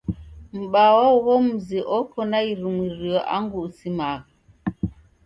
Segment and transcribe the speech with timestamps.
[0.59, 4.29] M'baa wa ugho mzi oko na irumirio angu usimagha.